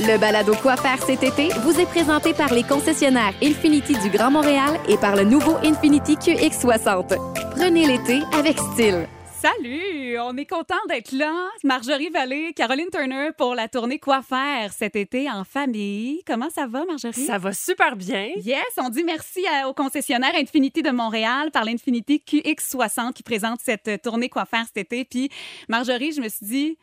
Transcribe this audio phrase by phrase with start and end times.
[0.00, 4.30] Le balado Quoi faire cet été vous est présenté par les concessionnaires Infinity du Grand
[4.30, 7.16] Montréal et par le nouveau Infinity QX60.
[7.52, 9.06] Prenez l'été avec style.
[9.40, 10.18] Salut!
[10.20, 11.32] On est content d'être là.
[11.64, 16.22] Marjorie Vallée, Caroline Turner pour la tournée Quoi faire cet été en famille.
[16.26, 17.24] Comment ça va, Marjorie?
[17.26, 18.30] Ça va super bien.
[18.36, 23.60] Yes, on dit merci à- au concessionnaire Infinity de Montréal par l'Infinity QX60 qui présente
[23.62, 25.04] cette tournée Quoi faire cet été.
[25.04, 25.28] Puis,
[25.68, 26.78] Marjorie, je me suis dit,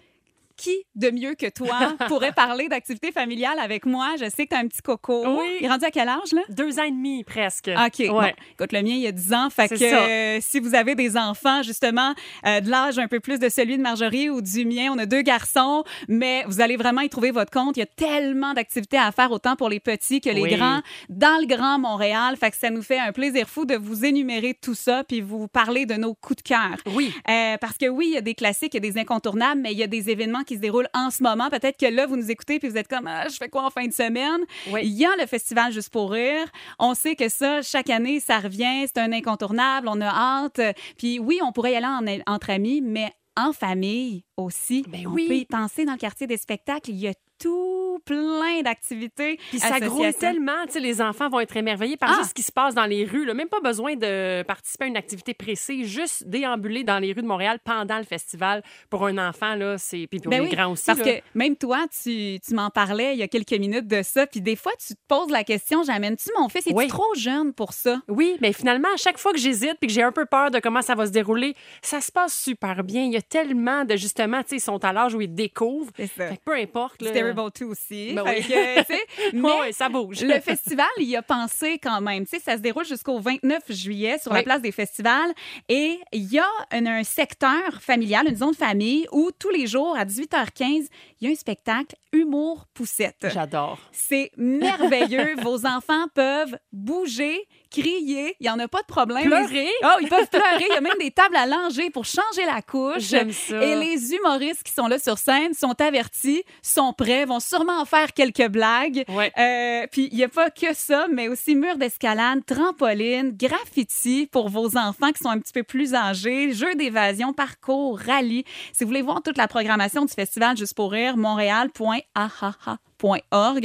[0.61, 4.09] qui de mieux que toi pourrait parler d'activité familiale avec moi?
[4.19, 5.23] Je sais que tu as un petit coco.
[5.39, 5.57] Oui.
[5.59, 6.41] Il est rendu à quel âge, là?
[6.49, 7.69] Deux ans et demi presque.
[7.69, 8.07] OK.
[8.07, 8.35] Bon, Ouais.
[8.53, 9.49] écoute, le mien, il y a 10 ans.
[9.49, 12.13] Fait que euh, si vous avez des enfants, justement,
[12.45, 15.05] euh, de l'âge un peu plus de celui de Marjorie ou du mien, on a
[15.05, 17.77] deux garçons, mais vous allez vraiment y trouver votre compte.
[17.77, 20.55] Il y a tellement d'activités à faire, autant pour les petits que les Oui.
[20.55, 22.35] grands, dans le Grand Montréal.
[22.37, 25.47] Fait que ça nous fait un plaisir fou de vous énumérer tout ça puis vous
[25.47, 26.75] parler de nos coups de cœur.
[26.93, 27.13] Oui.
[27.29, 29.71] Euh, parce que oui, il y a des classiques, il y a des incontournables, mais
[29.71, 31.49] il y a des événements qui se déroulent en ce moment.
[31.49, 33.69] Peut-être que là, vous nous écoutez puis vous êtes comme, Ah, je fais quoi en
[33.69, 34.41] fin de semaine?
[34.71, 34.81] Oui.
[34.83, 36.45] Il y a le festival Juste pour rire.
[36.79, 38.85] On sait que ça, chaque année, ça revient.
[38.87, 39.87] C'est un incontournable.
[39.89, 40.61] On a hâte.
[40.97, 44.83] Puis oui, on pourrait y aller en- entre amis, mais en famille aussi.
[44.87, 45.27] Ben on oui.
[45.27, 46.89] peut y penser dans le quartier des spectacles.
[46.91, 49.37] Il y a tout plein d'activités.
[49.49, 52.15] Puis ça grouille tellement, tu sais, les enfants vont être émerveillés par Ah!
[52.19, 53.25] juste ce qui se passe dans les rues.
[53.25, 53.33] là.
[53.33, 57.27] Même pas besoin de participer à une activité précise, juste déambuler dans les rues de
[57.27, 60.71] Montréal pendant le festival pour un enfant là, c'est puis pour Ben les oui, grands
[60.71, 60.85] aussi.
[60.85, 61.05] Parce là.
[61.05, 64.27] que même toi, tu, tu m'en parlais il y a quelques minutes de ça.
[64.27, 66.67] Puis des fois, tu te poses la question j'amène-tu mon fils?
[66.67, 66.87] Es-tu Oui.
[66.87, 68.01] trop jeune pour ça?
[68.07, 70.59] Oui, mais finalement, à chaque fois que j'hésite puis que j'ai un peu peur de
[70.59, 73.03] comment ça va se dérouler, ça se passe super bien.
[73.03, 75.91] Il y a tellement de justement, tu sais, ils sont à l'âge où ils découvrent.
[75.95, 76.27] C'est ça.
[76.29, 77.01] Fait que peu importe.
[77.01, 77.11] là.
[77.11, 77.80] Terrible 2 aussi.
[77.89, 78.41] Ben oui.
[78.41, 79.33] que,
[79.65, 80.21] mais ça bouge.
[80.21, 82.25] le festival, il y a pensé quand même.
[82.25, 85.31] Tu sais, ça se déroule jusqu'au 29 juillet sur la place des festivals.
[85.69, 89.95] Et il y a un, un secteur familial, une zone famille, où tous les jours,
[89.97, 90.87] à 18h15,
[91.19, 93.27] il y a un spectacle Humour Poussette.
[93.33, 93.79] J'adore.
[93.91, 95.35] C'est merveilleux.
[95.41, 98.35] Vos enfants peuvent bouger, crier.
[98.39, 99.25] Il n'y en a pas de problème.
[99.25, 99.69] Pleurer?
[99.83, 100.65] Oh, ils peuvent pleurer.
[100.69, 102.99] Il y a même des tables à langer pour changer la couche.
[102.99, 103.63] J'aime ça.
[103.63, 107.85] Et les humoristes qui sont là sur scène sont avertis, sont prêts, vont sûrement en
[107.85, 109.03] faire quelques blagues.
[109.09, 109.31] Ouais.
[109.37, 114.49] Euh, puis il n'y a pas que ça, mais aussi mur d'escalade, trampoline, graffiti pour
[114.49, 118.43] vos enfants qui sont un petit peu plus âgés, jeux d'évasion, parcours, rallye.
[118.73, 121.15] Si vous voulez voir toute la programmation du festival Juste pour rire,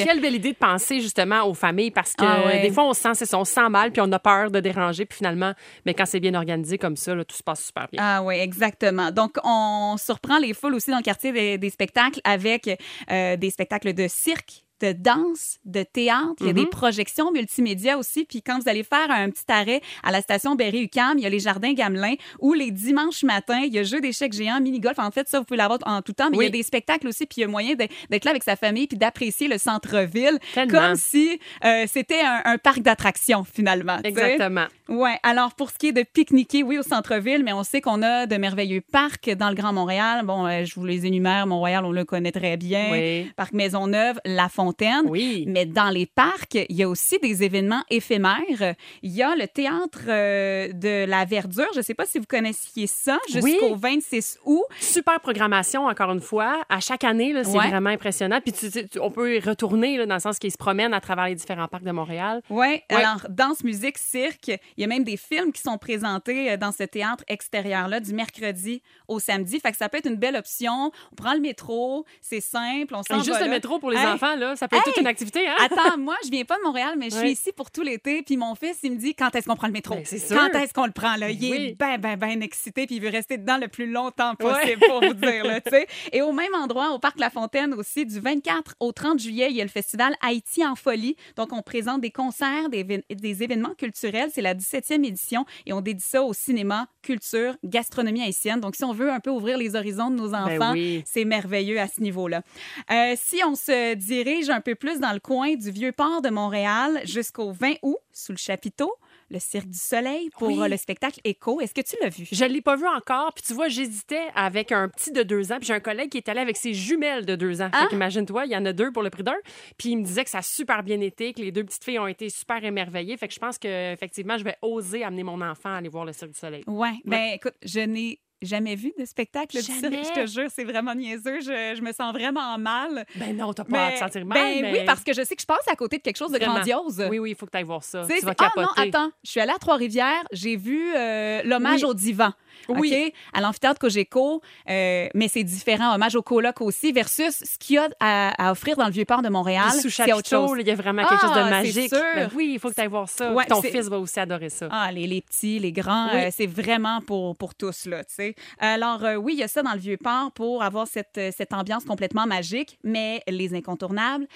[0.04, 2.62] Quelle belle idée de penser justement aux familles parce que Ah ouais.
[2.62, 4.60] des fois on se sent, c'est on se sent mal puis on a peur de
[4.60, 5.52] déranger puis finalement,
[5.84, 8.00] mais quand c'est bien organisé comme ça, là, tout se passe super bien.
[8.02, 9.10] Ah oui, exactement.
[9.10, 12.68] Donc, on surprend les foules aussi dans le quartier des, des spectacles avec
[13.10, 17.98] euh, des spectacles de cirque de danse, de théâtre, il y a des projections multimédia
[17.98, 18.24] aussi.
[18.24, 21.30] Puis quand vous allez faire un petit arrêt à la station Berry-UQAM, il y a
[21.30, 24.98] les jardins Gamelin où les dimanches matins, il y a jeu d'échecs géants, mini-golf.
[24.98, 27.08] En fait, ça, vous pouvez l'avoir en tout temps, mais il y a des spectacles
[27.08, 27.26] aussi.
[27.26, 30.38] Puis il y a moyen d'être là avec sa famille puis d'apprécier le centre-ville
[30.70, 33.98] comme si euh, c'était un, un parc d'attractions finalement.
[34.04, 34.66] Exactement.
[34.88, 35.18] Ouais.
[35.22, 38.26] Alors, pour ce qui est de pique-niquer, oui, au centre-ville, mais on sait qu'on a
[38.26, 40.24] de merveilleux parcs dans le Grand Montréal.
[40.24, 41.46] Bon, euh, je vous les énumère.
[41.46, 42.88] Mont-Royal, on le connaît très bien.
[42.92, 43.30] Oui.
[43.36, 45.02] Parc Maisonneuve, La Fontaine.
[45.06, 45.44] Oui.
[45.48, 48.74] Mais dans les parcs, il y a aussi des événements éphémères.
[49.02, 51.66] Il y a le théâtre euh, de la verdure.
[51.74, 53.52] Je ne sais pas si vous connaissiez ça, Oui.
[53.52, 54.64] jusqu'au 26 août.
[54.80, 56.62] Super programmation, encore une fois.
[56.68, 57.68] À chaque année, là, c'est Ouais.
[57.68, 58.40] vraiment impressionnant.
[58.40, 61.00] Puis tu- tu- on peut y retourner là, dans le sens qu'ils se promènent à
[61.00, 62.40] travers les différents parcs de Montréal.
[62.50, 64.52] Oui, alors danse, musique, cirque.
[64.76, 68.12] Il y a même des films qui sont présentés euh, dans ce théâtre extérieur-là du
[68.14, 69.58] mercredi au samedi.
[69.60, 70.90] Fait que ça peut être une belle option.
[71.12, 73.50] On prend le métro, c'est simple, on s'en va juste le là.
[73.52, 75.46] métro pour les Hey, enfants, là, ça peut être toute une activité.
[75.48, 75.54] Hein?
[75.64, 77.32] Attends, moi, je viens pas de Montréal, mais je suis Ouais.
[77.32, 78.22] ici pour tout l'été.
[78.22, 79.94] Puis mon fils, il me dit quand est-ce qu'on prend le métro?
[79.96, 80.04] Ben.
[80.30, 81.16] Quand est-ce qu'on le prend?
[81.16, 81.30] Là?
[81.30, 81.74] Il est Oui.
[81.78, 82.86] ben, ben, ben excité.
[82.86, 85.44] Puis il veut rester dedans le plus longtemps possible, pour vous dire.
[85.44, 85.60] Là.
[86.12, 89.56] Et au même endroit, au Parc La Fontaine aussi, du 24 au 30 juillet, il
[89.56, 91.16] y a le festival Haïti en folie.
[91.36, 94.30] Donc, on présente des concerts, des, des événements culturels.
[94.32, 98.60] C'est la 17e édition et on dédie ça au cinéma, culture, gastronomie haïtienne.
[98.60, 101.02] Donc, si on veut un peu ouvrir les horizons de nos enfants, Ben oui.
[101.06, 102.42] c'est merveilleux à ce niveau-là.
[102.90, 106.30] Euh, si on se dirige un peu plus dans le coin du vieux port de
[106.30, 108.92] Montréal jusqu'au 20 août, sous le chapiteau,
[109.30, 110.60] le Cirque du Soleil pour Oui.
[110.60, 111.60] euh, le spectacle Écho.
[111.60, 112.26] Est-ce que tu l'as vu?
[112.30, 113.32] Je ne l'ai pas vu encore.
[113.34, 115.56] Puis tu vois, j'hésitais avec un petit de deux ans.
[115.58, 117.68] Puis j'ai un collègue qui est allé avec ses jumelles de deux ans.
[117.72, 117.82] Ah!
[117.82, 119.34] Fait qu'imagine-toi, il y en a deux pour le prix d'un.
[119.78, 121.98] Puis il me disait que ça a super bien été, que les deux petites filles
[121.98, 123.16] ont été super émerveillées.
[123.16, 126.04] Fait que je pense que effectivement, je vais oser amener mon enfant à aller voir
[126.04, 126.64] le Cirque du Soleil.
[126.66, 126.94] Ouais.
[127.04, 129.80] Ben, écoute, je n'ai jamais vu de spectacle de cirque.
[129.80, 130.02] Jamais?
[130.14, 131.40] Je te jure, c'est vraiment niaiseux.
[131.40, 133.04] Je, je me sens vraiment mal.
[133.16, 134.38] Ben non, t'as pas à te sentir mal.
[134.38, 134.72] ben mais...
[134.72, 136.54] oui, parce que je sais que je passe à côté de quelque chose de Vraiment.
[136.54, 137.06] grandiose.
[137.10, 138.06] Oui, oui, il faut que tu ailles voir ça.
[138.06, 141.90] Tu vas ah non, attends, je suis allée à Trois-Rivières, j'ai vu euh, l'hommage Oui.
[141.90, 142.32] au divan.
[142.68, 142.92] Oui.
[143.08, 143.12] OK?
[143.32, 145.94] À l'amphithéâtre Cogeco, euh, mais c'est différent.
[145.94, 149.22] Hommage au coloc aussi, versus ce qu'il y a à, à offrir dans le Vieux-Port
[149.22, 149.64] de Montréal.
[149.70, 151.88] Puis sous chapiteau, il y a vraiment quelque chose Ah, de c'est magique.
[151.94, 152.02] sûr.
[152.14, 153.32] Ben oui, il faut que tu ailles voir ça.
[153.32, 154.68] Ouais, ton fils va aussi adorer ça.
[154.70, 156.24] Ah, les, les petits, les grands, Oui.
[156.24, 158.34] euh, c'est vraiment pour, pour tous, là, tu sais.
[158.58, 161.84] Alors, euh, oui, il y a ça dans le Vieux-Port pour avoir cette, cette ambiance
[161.84, 164.26] complètement magique, mais les incontournables,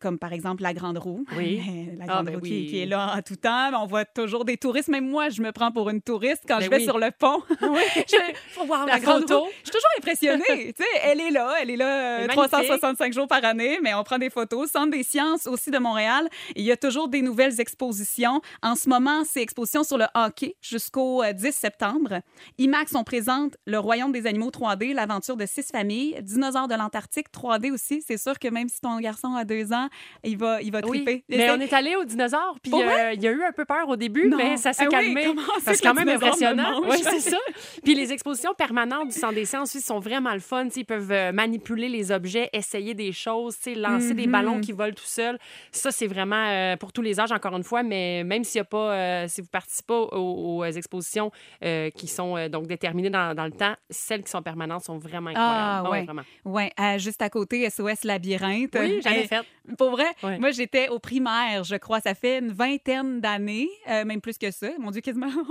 [0.00, 1.24] comme par exemple la Grande Roue.
[1.36, 1.60] Oui.
[1.98, 2.66] la Ah, Grande ben Roue qui, oui.
[2.68, 3.70] qui est là en tout temps.
[3.82, 4.88] On voit toujours des touristes.
[4.88, 6.84] Même moi, je me prends pour une touriste quand Ben je vais oui.
[6.84, 7.42] sur le pont.
[7.62, 7.80] Oui,
[8.52, 9.22] faut voir la la Grande.
[9.22, 10.44] Je suis toujours impressionnée.
[10.76, 13.78] tu sais, elle est là, elle est là euh, Elle est 365 jours par année,
[13.82, 14.70] mais on prend des photos.
[14.70, 16.28] Centre des sciences aussi de Montréal.
[16.56, 18.40] Il y a toujours des nouvelles expositions.
[18.62, 22.20] En ce moment, c'est exposition sur le hockey jusqu'au euh, 10 septembre.
[22.58, 26.16] IMAX, on présente Le Royaume des animaux 3D, l'aventure de six familles.
[26.22, 28.02] Dinosaures de l'Antarctique 3D aussi.
[28.06, 29.88] C'est sûr que même si ton garçon a deux ans,
[30.24, 31.24] il va, il va Oui, triper.
[31.28, 33.88] mais on est allé aux dinosaures, puis euh, il y a eu un peu peur
[33.88, 34.36] au début, Non.
[34.36, 35.22] mais ça s'est Ah oui, calmé.
[35.24, 36.82] sait parce que quand même impressionnant.
[36.90, 37.36] Oui, c'est ça.
[37.84, 40.64] Puis les expositions permanentes du Centre des sciences aussi sont vraiment le fun.
[40.66, 44.32] Tu sais, Ils peuvent euh, manipuler les objets, essayer des choses, lancer des Mhm.
[44.32, 45.38] ballons qui volent tout seuls.
[45.72, 48.60] Ça, c'est vraiment euh, pour tous les âges, encore une fois, mais même s'il y
[48.60, 51.30] a pas, euh, si vous participez pas aux, aux expositions
[51.64, 55.30] euh, qui sont donc déterminées dans, dans le temps, celles qui sont permanentes sont vraiment
[55.34, 55.88] Ah, incroyables.
[55.88, 56.04] ouais.
[56.04, 56.22] vraiment.
[56.44, 58.76] Ouais, juste à côté, SOS Labyrinthe.
[58.78, 59.40] Oui, j'avais fait.
[59.78, 60.38] Pour vrai, Ouais.
[60.38, 62.00] moi, j'étais au primaire, je crois.
[62.00, 64.68] Ça fait une vingtaine d'années, même plus que ça.
[64.78, 65.28] Mon Dieu, quasiment.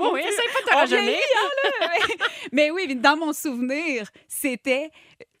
[0.00, 0.46] Oui, oui, essaye
[0.86, 1.48] vieillit, hein.
[1.80, 2.14] Mais-
[2.52, 4.90] Mais oui, dans mon souvenir, c'était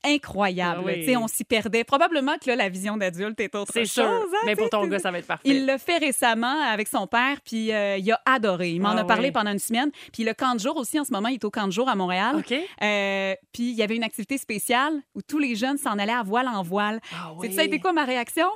[0.04, 0.80] incroyable.
[0.84, 1.16] Ah oui.
[1.16, 1.82] On s'y perdait.
[1.84, 3.92] Probablement que là, la vision d'adulte est autre C'est chose.
[3.94, 4.04] sûr.
[4.04, 5.42] hein, mais pour ton c'est- gars, ça va être parfait.
[5.48, 8.70] Il l'a fait récemment avec son père, puis euh, il a adoré.
[8.70, 9.32] Il m'en Ah a parlé oui.
[9.32, 9.90] pendant une semaine.
[10.12, 11.88] Puis le camp de jour aussi, en ce moment, il est au camp de jour
[11.88, 12.36] à Montréal.
[12.36, 12.52] OK.
[12.52, 16.22] Euh, puis il y avait une activité spéciale où tous les jeunes s'en allaient à
[16.22, 17.00] voile en voile.
[17.12, 18.48] Ah Tu sais, ça a été quoi ma réaction?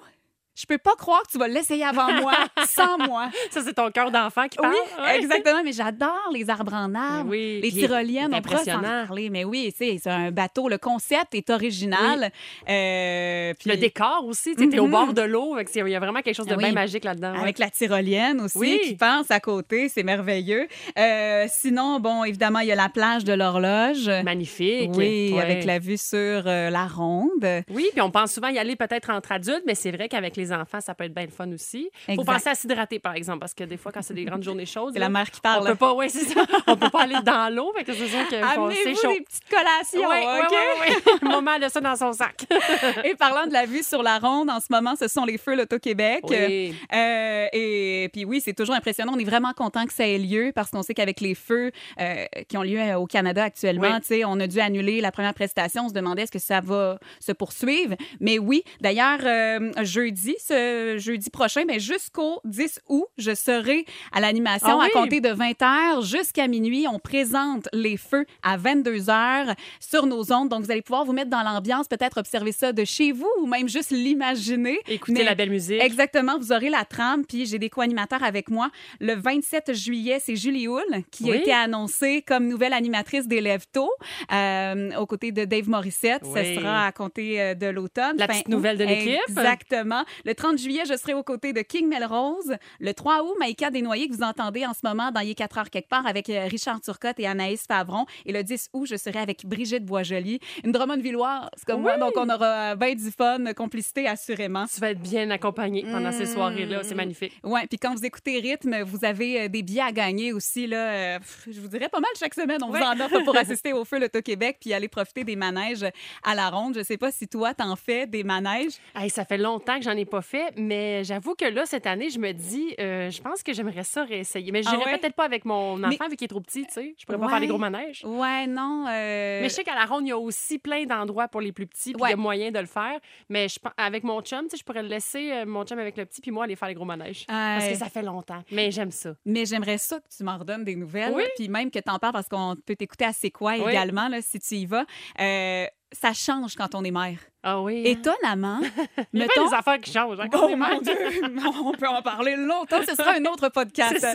[0.54, 2.34] Je peux pas croire que tu vas l'essayer avant moi,
[2.68, 3.30] sans moi.
[3.50, 4.72] Ça, c'est ton cœur d'enfant qui parle.
[4.74, 5.16] Oui, Ouais.
[5.18, 5.62] exactement.
[5.64, 7.30] Mais j'adore les arbres en arbre.
[7.30, 9.30] Oui, Les tyroliennes, on pourra s'en parler.
[9.30, 10.68] Mais oui, c'est un bateau.
[10.68, 12.30] Le concept est original.
[12.68, 14.90] Euh, puis Le décor aussi, tu étais au Mhm.
[14.90, 15.56] bord de l'eau.
[15.74, 16.64] Il y a vraiment quelque chose de Ah oui.
[16.64, 17.32] bien magique là-dedans.
[17.32, 17.40] ouais.
[17.40, 20.68] Avec la tyrolienne aussi qui passe à côté, c'est merveilleux.
[20.98, 24.06] Euh, sinon, bon, évidemment, il y a la plage de l'horloge.
[24.24, 24.90] Magnifique.
[24.96, 25.40] Oui, Ouais.
[25.40, 27.46] avec la vue sur euh, la ronde.
[27.70, 30.41] Oui, puis on pense souvent y aller peut-être entre adultes, mais c'est vrai qu'avec les
[30.50, 31.90] enfants, ça peut être bien le fun aussi.
[32.08, 34.42] Il faut penser à s'hydrater, par exemple, parce que des fois, quand c'est des grandes
[34.42, 35.66] journées chaudes, C'est la mère qui on parle.
[35.68, 36.44] peut pas, ouais, c'est ça.
[36.66, 38.76] On peut pas aller dans l'eau, fait que c'est sûr que faut- des
[39.20, 40.56] petites collations, Oui, OK?
[40.86, 41.18] oui, oui.
[41.28, 42.46] Maman a ça dans son sac.
[43.04, 45.54] Et parlant de la vue sur la ronde, en ce moment, ce sont les feux
[45.54, 46.24] l'Auto-Québec.
[46.28, 46.74] Oui.
[46.94, 49.12] Euh, et puis oui, c'est toujours impressionnant.
[49.14, 52.24] On est vraiment content que ça ait lieu parce qu'on sait qu'avec les feux euh,
[52.48, 54.24] qui ont lieu euh, au Canada actuellement, Oui.
[54.24, 55.84] on a dû annuler la première prestation.
[55.86, 57.94] On se demandait est-ce que ça va se poursuivre.
[58.20, 64.20] Mais oui, d'ailleurs, euh, jeudi, ce jeudi prochain, mais jusqu'au 10 août, je serai à
[64.20, 66.86] l'animation Ah à compter de 20 h jusqu'à minuit.
[66.90, 70.48] On présente les feux à 22 h sur nos ondes.
[70.48, 73.46] Donc, vous allez pouvoir vous mettre dans l'ambiance, peut-être observer ça de chez vous ou
[73.46, 74.78] même juste l'imaginer.
[74.86, 75.80] Écoutez Mais- la belle musique.
[75.82, 78.70] Exactement, vous aurez la trame, puis j'ai des co-animateurs avec moi.
[79.00, 83.90] Le 27 juillet, c'est Julie Hull qui a été annoncée comme nouvelle animatrice des Lève-Tôt,
[84.32, 86.22] euh, aux côtés de Dave Morissette.
[86.24, 86.40] Oui.
[86.44, 88.16] Ce sera à compter euh, de l'automne.
[88.18, 89.18] La petite nouvelle de l'équipe.
[89.28, 90.04] Exactement.
[90.24, 92.56] Le 30 juillet, je serai aux côtés de King Melrose.
[92.80, 95.58] Le 3 août, Maïka Desnoyers, que vous entendez en ce moment dans Il est 4
[95.58, 98.06] heures quelque part avec euh, Richard Turcotte et Anaïs Favron.
[98.26, 101.94] Et le 10 août, je serai avec Brigitte Boisjoli, une Drummond-Villoise comme moi.
[101.94, 102.00] Oui.
[102.00, 104.66] Donc, on aura bien du fun, complicité assurément.
[104.72, 106.34] Tu vas être bien accompagné pendant ces Mm.
[106.34, 106.80] soirées-là.
[106.82, 107.32] C'est magnifique.
[107.42, 110.76] Ouais, puis quand vous écoutez Rythme, vous avez euh, des billets à gagner aussi là.
[111.16, 111.18] euh,
[111.50, 112.62] je vous dirais pas mal chaque semaine.
[112.62, 112.80] On Ouais.
[112.80, 115.84] vous en offre pour assister au feu l'Auto-Québec puis aller profiter des manèges
[116.22, 116.74] à la ronde.
[116.76, 118.72] Je sais pas si toi t'en fais des manèges.
[118.94, 122.10] Hey, ça fait longtemps que j'en ai pas fait, mais j'avoue que là, cette année,
[122.10, 124.52] je me dis, euh, je pense que j'aimerais ça réessayer.
[124.52, 124.98] Mais je Ah n'irai ouais?
[124.98, 126.94] peut-être pas avec mon enfant, Mais- vu qu'il est trop petit, tu sais.
[126.98, 128.04] Je pourrais pas faire les gros manèges.
[128.04, 128.84] Ouais, non.
[128.88, 131.50] euh, Mais je sais qu'à la ronde, il y a aussi plein d'endroits pour les
[131.52, 133.00] plus petits, puis il y a moyen de le faire.
[133.30, 135.96] Mais je, avec mon chum, tu sais, je pourrais le laisser, euh, mon chum avec
[135.96, 137.24] le petit, puis moi, aller faire les gros manèges.
[137.26, 138.42] Parce que ça fait longtemps.
[138.50, 139.14] Mais j'aime ça.
[139.24, 141.12] Mais j'aimerais ça que tu m'en redonnes des nouvelles.
[141.14, 141.24] Oui.
[141.36, 143.70] Puis même que tu en parles parce qu'on peut t'écouter à C'est quoi Oui.
[143.70, 144.84] également, là, si tu y vas.
[145.20, 147.18] Euh, ça change quand on est mère.
[147.42, 147.82] Ah oui.
[147.86, 147.90] hein?
[147.90, 148.60] Étonnamment,
[149.12, 150.20] Il y a mettons, bien des affaires qui changent.
[150.20, 150.80] hein, Oh mon.
[150.80, 150.96] Dieu!
[151.64, 152.80] On peut en parler longtemps.
[152.88, 154.06] Ce sera un autre podcast.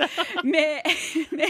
[0.44, 0.82] Mais,
[1.32, 1.50] mais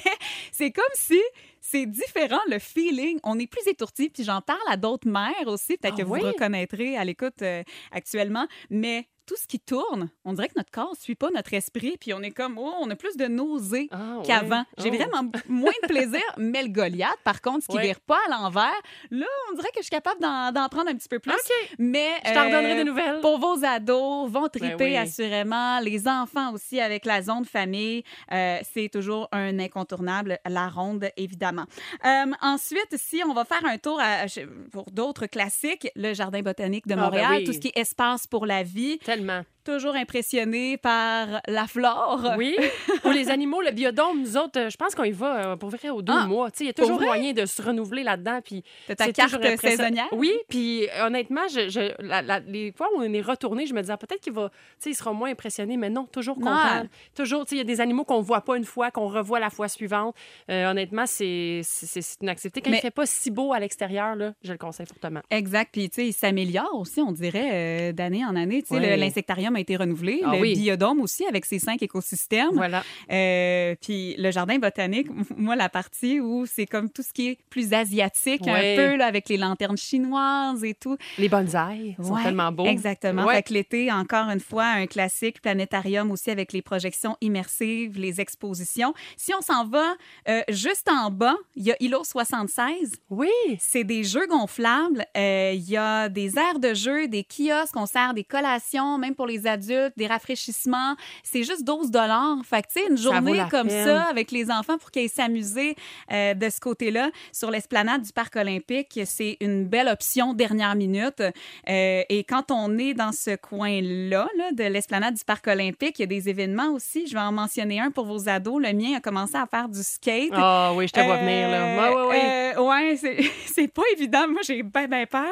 [0.52, 1.22] c'est comme si
[1.62, 3.20] c'est différent, le feeling.
[3.24, 4.10] On est plus étourdi.
[4.10, 5.78] Puis j'en parle à d'autres mères aussi.
[5.78, 6.22] Peut-être Ah que vous oui?
[6.22, 8.48] reconnaîtrez à l'écoute euh, actuellement.
[8.70, 11.98] Mais tout ce qui tourne, on dirait que notre corps ne suit pas notre esprit,
[12.00, 14.26] puis on est comme, oh, on a plus de nausées Ah, ouais.
[14.26, 14.64] qu'avant.
[14.80, 14.96] J'ai Oh.
[14.96, 17.88] vraiment moins de plaisir, mais le Goliath, par contre, ce qui ne Ouais.
[17.88, 18.82] vire pas à l'envers,
[19.12, 21.32] là, on dirait que je suis capable d'en prendre un petit peu plus.
[21.34, 21.70] OK.
[21.78, 23.20] Mais Je t'en redonnerai euh, des nouvelles.
[23.22, 24.98] pour vos ados, vont triper Ben oui.
[24.98, 25.80] assurément.
[25.82, 30.40] Les enfants aussi avec la zone famille, euh, c'est toujours un incontournable.
[30.48, 31.66] La ronde, évidemment.
[32.06, 34.26] Euh, ensuite, si on va faire un tour à-
[34.72, 37.44] pour d'autres classiques, le Jardin botanique de Ah, ben Montréal, oui.
[37.44, 39.17] tout ce qui est espace pour la vie, Tellement.
[39.18, 39.57] Totalement.
[39.68, 42.34] Toujours impressionné par la flore.
[42.38, 42.56] Oui.
[43.06, 45.70] Ou les animaux, le biodôme, nous autres, euh, je pense qu'on y va euh, pour
[45.70, 46.50] vrai au deux Ah, mois.
[46.60, 48.40] Il y a toujours moyen de se renouveler là-dedans.
[48.44, 50.08] Puis T'as ta c'est carte saisonnière?
[50.14, 53.74] Oui, puis euh, honnêtement, je, je- la- la- les fois où on est retourné, je
[53.74, 56.36] me disais ah, peut-être qu'il va, tu sais, il sera moins impressionné, mais non, toujours
[56.38, 56.84] content.
[57.16, 59.40] Toujours, tu sais, il y a des animaux qu'on voit pas une fois, qu'on revoit
[59.40, 60.16] la fois suivante.
[60.50, 62.62] Euh, honnêtement, c'est c'est- c'est une activité.
[62.62, 65.22] Quand Mais- il fait pas si beau à l'extérieur, je le conseille fortement.
[65.30, 65.70] Exact.
[65.74, 68.62] Puis, tu sais, il s'améliore aussi, on dirait, euh, d'année en année.
[68.62, 68.96] Tu sais, Ouais.
[68.98, 70.22] l'insectarium a été renouvelé.
[70.26, 70.56] Ah le oui.
[70.56, 72.52] biodôme aussi, avec ses cinq écosystèmes.
[72.54, 72.84] Voilà.
[73.12, 77.38] Euh, puis le jardin botanique, moi, la partie où c'est comme tout ce qui est
[77.50, 78.74] plus asiatique, Ouais.
[78.74, 80.98] un peu, là, avec les lanternes chinoises et tout.
[81.18, 82.66] Les bonsaïs sont Ouais, tellement beaux.
[82.66, 83.26] Exactement.
[83.26, 83.36] Ouais.
[83.36, 88.22] Fait que l'été, encore une fois, un classique planétarium aussi avec les projections immersives, les
[88.22, 88.94] expositions.
[89.16, 89.94] Si on s'en va
[90.30, 92.94] euh, juste en bas, il y a ILO 76.
[93.10, 93.30] Oui.
[93.60, 95.06] C'est des jeux gonflables.
[95.18, 99.16] Euh, Il y a des aires de jeu, des kiosques, on sert des collations, même
[99.16, 100.96] pour les adultes, des rafraîchissements.
[101.24, 102.38] C'est juste 12 dollars.
[102.44, 103.86] Fait que, tu sais, une journée comme peine.
[103.86, 105.75] ça avec les enfants pour qu'ils aient s'amuser
[106.12, 111.22] euh, de ce côté-là sur l'esplanade du Parc olympique, c'est une belle option dernière minute.
[111.22, 116.01] Euh, et quand on est dans ce coin-là, là, de l'esplanade du Parc olympique, il
[116.01, 117.08] y a des événements aussi.
[117.08, 118.62] Je vais en mentionner un pour vos ados.
[118.62, 120.30] Le mien a commencé à faire du skate.
[120.34, 121.77] Ah oui, je te vois venir, là.
[121.89, 122.54] Ouais, ouais, ouais.
[122.58, 122.98] Euh, ouais,
[123.46, 124.27] c'est- pas évident.
[124.30, 125.25] Moi, j'ai bien, bien peur.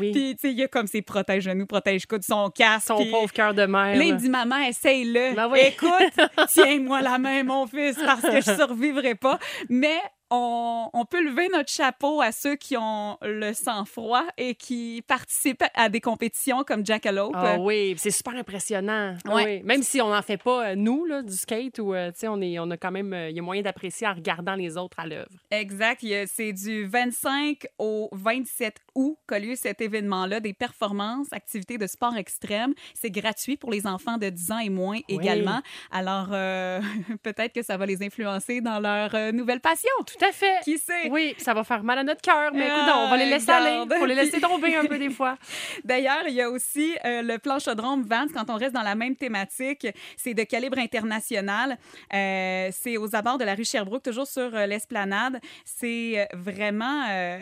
[0.00, 0.12] oui.
[0.12, 2.86] Puis, tu sais, il y a comme ses protège-genoux, protège-coudes, son casque.
[2.86, 3.96] Son pauvre cœur de mère.
[3.96, 4.16] Là, il là.
[4.16, 5.34] dit, maman, essaye-le.
[5.34, 5.60] Ben oui.
[5.62, 9.38] Écoute, tiens-moi la main, mon fils, parce que je survivrai pas.
[9.68, 10.00] Mais
[10.30, 15.64] on, on peut lever notre chapeau à ceux qui ont le sang-froid et qui participent
[15.74, 17.32] à des compétitions comme Jackalope.
[17.34, 19.16] Ah oui, c'est super impressionnant.
[19.26, 19.44] Ah Ouais.
[19.44, 19.62] oui.
[19.64, 22.28] Même si on n'en fait pas, euh, nous, là, du skate, ou, euh, tu sais,
[22.28, 24.76] on, est- on a quand même, euh, il y a moyen d'apprécier en regardant les
[24.76, 25.30] autres à l'œuvre.
[25.50, 26.04] Exact.
[26.26, 32.16] C'est du 25 au 27 août qu'a lieu cet événement-là, des performances, activités de sport
[32.16, 32.74] extrême.
[32.94, 35.60] C'est gratuit pour les enfants de 10 ans et moins également.
[35.90, 36.80] Alors, euh,
[37.22, 39.90] peut-être que ça va les influencer dans leur nouvelle passion.
[40.06, 40.60] Tout à fait.
[40.64, 41.08] Qui sait?
[41.10, 43.50] Oui, ça va faire mal à notre cœur, mais écoute, Ah, on va les laisser
[43.50, 43.84] aller.
[43.98, 45.36] faut les laisser tomber un peu des fois.
[45.84, 48.94] D'ailleurs, il y a aussi euh, le plan chaudron Vance, quand on reste dans la
[48.94, 49.86] même thématique,
[50.16, 51.76] c'est de calibre international.
[52.14, 55.40] Euh, c'est aux abords de la rue Sherbrooke, toujours sur euh, l'esplanade.
[55.64, 57.38] C'est euh, vraiment, euh,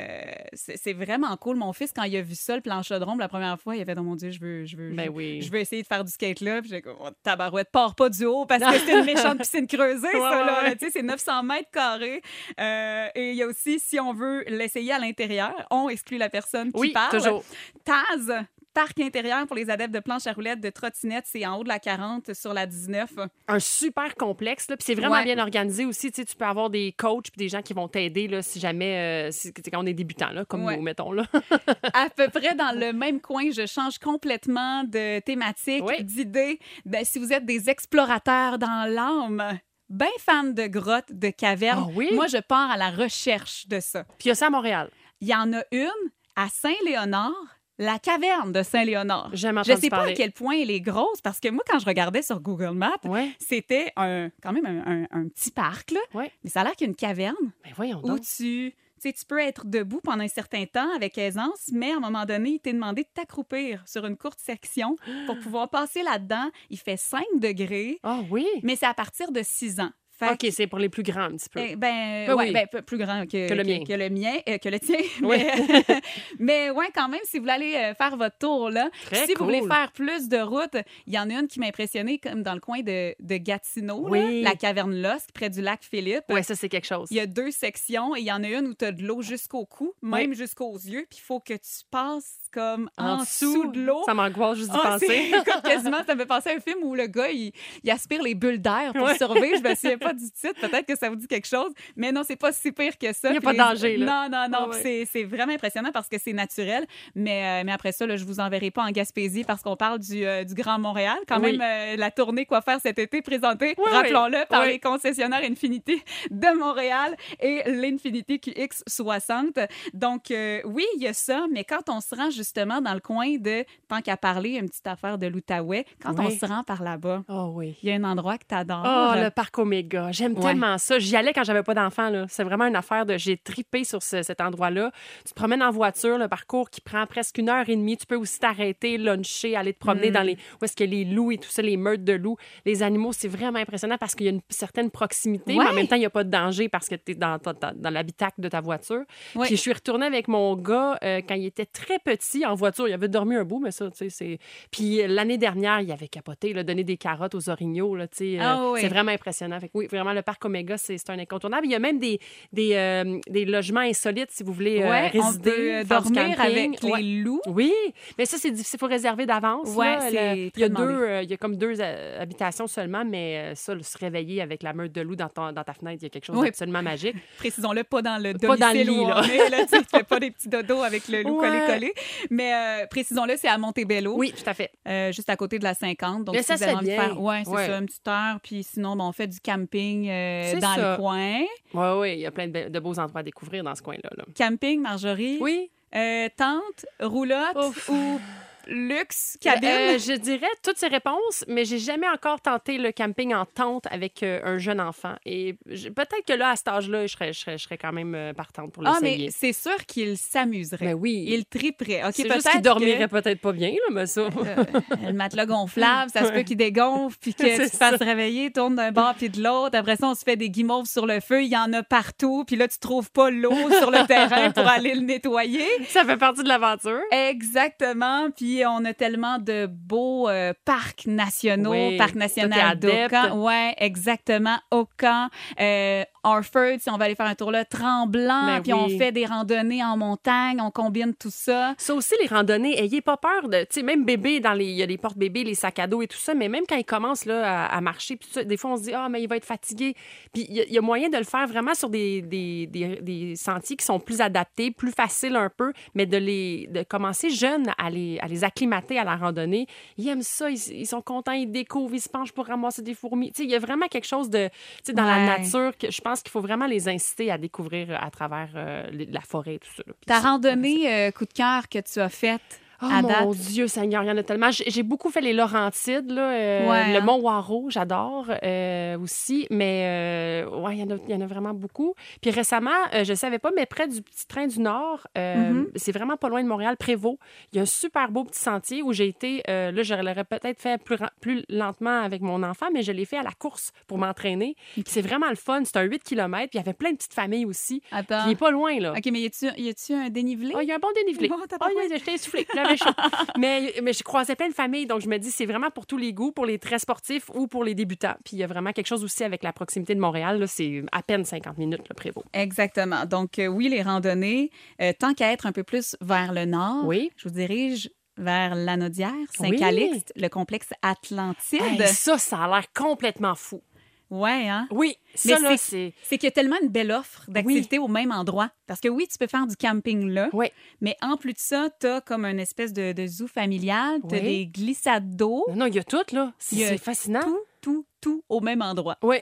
[0.53, 1.57] c'est vraiment cool.
[1.57, 3.95] Mon fils, quand il a vu ça, le plan chaudron, la première fois, il avait
[3.95, 5.41] dit, oh mon Dieu, je veux, je veux, je Ben oui.
[5.43, 6.61] je veux essayer de faire du skate là.
[6.61, 9.67] Puis j'ai comme, oh, tabarouette, pars pas du haut parce que c'est une méchante piscine
[9.67, 10.77] creusée, Ouais, ça, ouais, ouais.
[10.77, 12.23] Tu sais, c'est 900 mètres carrés.
[12.69, 16.29] Euh, et il y a aussi, si on veut l'essayer à l'intérieur, on exclut la
[16.29, 17.11] personne qui Oui, parle.
[17.17, 17.45] toujours.
[17.85, 18.33] Taz,
[18.75, 21.69] parc intérieur pour les adeptes de planche à roulettes, de trottinettes, c'est en haut de
[21.69, 23.11] la 40 sur la 19.
[23.49, 25.25] Un super complexe, puis c'est vraiment Ouais.
[25.25, 26.13] bien organisé aussi.
[26.13, 29.31] Tu peux avoir des coachs puis des gens qui vont t'aider là, si jamais, euh,
[29.33, 30.77] si, quand on est débutant, là, comme Ouais.
[30.77, 31.11] nous, mettons.
[31.11, 31.25] Là.
[31.95, 36.61] à peu près dans le même coin, je change complètement de thématique, d'idée.
[36.85, 39.59] Ben, si vous êtes des explorateurs dans l'âme,
[39.89, 42.11] ben fans de grottes, de cavernes, Ah oui?
[42.15, 44.05] moi, je pars à la recherche de ça.
[44.19, 44.91] Puis il y a ça à Montréal.
[45.21, 45.89] Il y en a une
[46.37, 47.33] à Saint-Léonard,
[47.79, 49.31] la caverne de Saint-Léonard.
[49.35, 51.87] Je entendu sais pas à quel point elle est grosse parce que moi, quand je
[51.87, 53.31] regardais sur Google Maps, Ouais.
[53.39, 56.01] c'était un, quand même un, un- un petit parc, là.
[56.15, 56.31] Ouais.
[56.45, 58.21] mais ça a l'air qu'il y a une caverne Mais voyons où donc.
[58.23, 62.01] tu sais, tu peux être debout pendant un certain temps avec aisance, mais à un
[62.01, 66.51] moment donné, il t'est demandé de t'accroupir sur une courte section pour pouvoir passer là-dedans.
[66.71, 68.47] Il fait 5 degrés, Ah oui.
[68.63, 69.91] mais c'est à partir de 6 ans.
[70.19, 71.61] Fait OK, c'est pour les plus grands un petit peu.
[71.61, 72.53] eh, ben, Ben ouais, oui.
[72.53, 73.81] ben, plus grand que, Que le mien.
[73.87, 74.99] Que, le mien, euh, que le tien.
[75.23, 75.37] Oui.
[75.39, 75.85] Mais,
[76.39, 78.91] mais ouais, quand même, si vous voulez aller euh, faire votre tour, là.
[79.07, 81.67] Très si vous voulez faire plus de routes, il y en a une qui m'a
[81.67, 84.43] impressionnée, comme dans le coin de, de Gatineau, là, Oui.
[84.43, 86.25] la caverne Losque, près du lac Philippe.
[86.31, 87.09] Ouais, ça, c'est quelque chose.
[87.11, 89.03] Il y a deux sections et il y en a une où tu as de
[89.03, 93.71] l'eau jusqu'au cou, même jusqu'aux yeux, puis il faut que tu passes comme en, dessous
[93.73, 94.03] de l'eau.
[94.07, 95.07] Ça m'angoisse juste d'y Ah, penser.
[95.33, 97.53] écoute, quasiment, ça me fait penser à un film où le gars, il,
[97.85, 99.17] il aspire les bulles d'air pour Ouais.
[99.17, 99.57] survivre.
[99.63, 100.61] Je me souviens pas du titre.
[100.61, 101.73] Peut-être que ça vous dit quelque chose.
[101.97, 103.29] Mais non, c'est pas si pire que ça.
[103.31, 104.29] Il y a Puis pas de les- danger, là.
[104.29, 104.69] Non, non, non.
[104.71, 106.87] Ouais, Puis c'est- vraiment impressionnant parce que c'est naturel.
[107.15, 109.99] Mais, euh, mais après ça, là, je vous enverrai pas en Gaspésie parce qu'on parle
[109.99, 111.19] du, euh, du Grand Montréal.
[111.27, 111.57] Quand Oui.
[111.57, 113.93] même, euh, la tournée Quoi faire cet été présentée, Oui, oui.
[113.93, 119.69] rappelons-le, par les concessionnaires Infinity de Montréal et l'Infinity QX60.
[119.95, 120.27] Donc,
[120.65, 123.65] oui, il y a ça, mais quand on se rend justement dans le coin de,
[123.89, 127.53] tant qu'à parler, une petite affaire de l'Outaouais, quand on se rend par là-bas, Oh
[127.55, 127.77] oui.
[127.83, 128.85] il y a un endroit que tu adores.
[128.87, 130.11] Oh, le parc Oméga.
[130.13, 130.41] J'aime Ouais.
[130.43, 130.99] tellement ça.
[130.99, 132.09] J'y allais quand j'avais pas d'enfant.
[132.11, 132.27] là.
[132.29, 133.17] C'est vraiment une affaire de.
[133.19, 134.93] J'ai tripé sur ce- cet endroit-là.
[135.25, 137.97] Tu te promènes en voiture, le parcours qui prend presque une heure et demie.
[137.97, 140.15] Tu peux aussi t'arrêter, luncher, aller te promener Mm.
[140.15, 140.35] dans les.
[140.61, 142.37] Où est-ce que les loups et tout ça, les meutes de loups.
[142.65, 145.89] Les animaux, c'est vraiment impressionnant parce qu'il y a une certaine proximité, mais en même
[145.89, 148.49] temps, il n'y a pas de danger parce que tu es dans, dans l'habitacle de
[148.49, 149.03] ta voiture.
[149.35, 149.47] Ouais.
[149.47, 152.89] Puis je suis retournée avec mon gars euh, quand il était très petit en voiture.
[152.89, 154.39] Il avait dormi un bout, mais ça, tu sais, c'est.
[154.71, 158.17] Puis euh, l'année dernière, il avait capoté, là, donné des carottes aux orignaux, là, tu
[158.19, 158.39] sais.
[158.39, 158.81] euh, Ah oui.
[158.81, 159.59] C'est vraiment impressionnant.
[159.61, 161.67] Fait que oui, vraiment, le parc Oméga, c'est un incontournable.
[161.67, 162.19] Il y a même des,
[162.53, 165.51] des, euh, des logements insolites si vous voulez euh, Ouais, on résider.
[165.51, 166.75] peut dormir camping.
[166.75, 167.41] avec les loups.
[167.47, 167.73] Oui,
[168.19, 168.79] mais ça, c'est difficile.
[168.79, 169.69] Il faut réserver d'avance.
[169.75, 173.83] Ouais, Il y, a deux, il y a comme deux habitations seulement, mais ça, le-
[173.83, 176.11] se réveiller avec la meute de loup dans, ton- dans ta fenêtre, il y a
[176.11, 176.47] quelque chose Oui.
[176.47, 177.17] d'absolument magique.
[177.39, 179.23] Précisons-le, pas dans le Pas dans le domicile lit, là.
[179.47, 181.93] est, là, tu fais pas des petits dodos avec le loup collé-collé.
[182.31, 184.15] Mais euh, précisons-le, c'est à Montebello.
[184.17, 184.71] Oui, tout à fait.
[184.87, 186.25] Euh, juste à côté de la 50.
[186.25, 187.67] Donc, Mais si ça vous avez envie de faire, ouais, c'est Ouais.
[187.67, 188.39] ça, une petite heure.
[188.43, 190.91] Puis sinon, ben, on fait du camping euh, dans ça.
[190.93, 191.39] le coin.
[191.75, 193.83] Oui, oui, il y a plein de, be- de beaux endroits à découvrir dans ce
[193.83, 194.11] coin-là.
[194.17, 194.25] là.
[194.37, 195.39] Camping, Marjorie?
[195.41, 195.71] Oui.
[195.95, 197.89] Euh, tente, roulotte Ouf.
[197.89, 198.21] ou
[198.69, 199.69] luxe, cabine.
[199.69, 203.87] Euh, je dirais toutes ces réponses, mais j'ai jamais encore tenté le camping en tente
[203.91, 205.15] avec euh, un jeune enfant.
[205.25, 208.15] Et peut-être que là, à cet âge-là, je serais, je, serais, je serais quand même
[208.15, 209.31] euh, partante pour ah, mais l'essayer.
[209.31, 210.87] c'est sûr qu'il s'amuserait.
[210.87, 211.25] Mais oui.
[211.29, 212.05] Il triperait.
[212.05, 214.23] OK, c'est juste qu'il dormirait que, peut-être pas bien, là, mais ça.
[214.47, 214.65] euh,
[215.07, 218.77] le matelas gonflable, ça se peut qu'il dégonfle, puis que tu te fasses réveiller, tourne
[218.77, 219.77] d'un bord puis de l'autre.
[219.77, 221.43] Après ça, on se fait des guimauves sur le feu.
[221.43, 222.45] Il y en a partout.
[222.47, 225.67] Puis là, tu trouves pas l'eau sur le terrain pour aller le nettoyer.
[225.89, 227.01] ça fait partie de l'aventure.
[227.11, 228.31] Exactement.
[228.31, 231.97] Puis on a tellement de beaux euh, parcs nationaux, Oui.
[231.97, 233.13] parc Toi, t'es national adepte.
[233.13, 233.39] d'Ocan.
[233.45, 234.59] Ouais, exactement.
[234.71, 235.29] Ocan,
[235.61, 239.13] euh, Harford, si on va aller faire un tour là, Tremblant, Ben puis on fait
[239.13, 241.75] des randonnées en montagne, on combine tout ça.
[241.79, 243.61] Ça aussi, les randonnées, ayez pas peur de.
[243.61, 245.87] Tu sais, même bébé, dans les, il y a les portes bébés, les sacs à
[245.87, 248.57] dos et tout ça, mais même quand il commence là, à, à marcher, puis des
[248.57, 249.95] fois, on se dit, ah, mais il va être fatigué.
[250.33, 252.67] Puis il y, a- il y a moyen de le faire vraiment sur des, des,
[252.67, 256.83] des, des sentiers qui sont plus adaptés, plus faciles un peu, mais de, les, de
[256.83, 259.67] commencer jeunes à les, à les acclimater à la randonnée.
[259.97, 262.95] Ils aiment ça, ils, ils sont contents, ils découvrent, ils se penchent pour ramasser des
[262.95, 263.33] fourmis.
[263.33, 264.49] Tu sais, il y a vraiment quelque chose de.
[264.49, 264.55] Tu
[264.85, 268.11] sais, dans la nature, que je pense qu'il faut vraiment les inciter à découvrir à
[268.11, 269.83] travers euh, la forêt et tout ça.
[269.87, 269.93] là.
[270.07, 273.33] Ta randonnée euh, coup de cœur que tu as faite Oh à mon?
[273.33, 274.51] Dieu Seigneur, il y en a tellement.
[274.51, 277.01] J'ai beaucoup fait les Laurentides, là, euh, Ouais, le hein?
[277.01, 281.21] Mont Waro, j'adore euh, aussi, mais euh, ouais, il y, en a, il y en
[281.21, 281.95] a vraiment beaucoup.
[282.21, 282.71] Puis récemment,
[283.03, 285.69] je savais pas, mais près du petit train du Nord, Mhm.
[285.75, 287.19] c'est vraiment pas loin de Montréal, Prévost.
[287.53, 289.43] Il y a un super beau petit sentier où j'ai été.
[289.49, 293.19] là, je l'aurais peut-être fait plus, plus lentement avec mon enfant, mais je l'ai fait
[293.19, 294.55] à la course pour m'entraîner.
[294.75, 295.63] Puis C'est vraiment le fun.
[295.65, 297.81] C'est un 8 km, puis il y avait plein de petites familles aussi.
[297.81, 298.27] Puis Attends.
[298.27, 298.93] il est pas loin, là.
[298.97, 300.53] OK, mais y a-tu un dénivelé?
[300.57, 301.29] Ah, il y a un bon dénivelé.
[301.29, 302.91] Bon, t'as pas il y a- j'étais essoufflée, chaud.
[303.39, 305.97] mais, mais je croisais plein de familles, donc je me dis, c'est vraiment pour tous
[305.99, 308.15] les goûts, pour les très sportifs ou pour les débutants.
[308.25, 310.45] Puis il y a vraiment quelque chose aussi avec la proximité de Montréal.
[310.49, 312.27] C'est à peine 50 minutes, le Prévost.
[312.33, 313.05] Exactement.
[313.07, 314.51] Donc, euh, oui, les randonnées,
[314.81, 317.11] euh, tant qu'à être un peu plus vers le nord, Oui.
[317.17, 319.51] je vous dirige vers Lanaudière, Oui.
[319.51, 321.61] Saint-Calixte, le complexe Atlantide.
[321.81, 323.63] Hey, ça, ça a l'air complètement fou.
[324.11, 324.67] Ouais, hein?
[324.71, 325.95] Oui, ça, Mais là, c'est- c'est...
[326.03, 328.51] C'est qu'il y a tellement une belle offre d'activités au même endroit.
[328.67, 330.47] Parce que oui, tu peux faire du camping là, Oui.
[330.81, 334.15] mais en plus de ça, tu as comme une espèce de, de zoo familial, tu
[334.15, 334.25] as Oui.
[334.25, 336.33] des glissades d'eau, Non, il y a tout, là.
[336.39, 337.21] C'est fascinant.
[337.23, 338.97] tout, tout, tout au même endroit.
[339.03, 339.17] Oui.